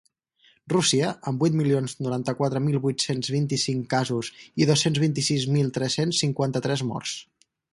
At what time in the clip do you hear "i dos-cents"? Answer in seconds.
4.65-5.03